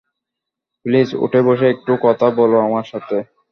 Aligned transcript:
Please, 0.85 1.09
উঠে 1.23 1.39
বসে 1.47 1.65
একটু 1.73 1.91
কথা 2.05 2.27
বলো 2.39 2.57
আমার 2.67 2.85
সাথে! 2.91 3.17